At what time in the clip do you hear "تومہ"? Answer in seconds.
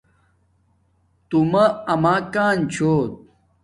1.29-1.63